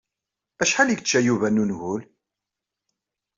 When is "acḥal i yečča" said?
0.63-1.19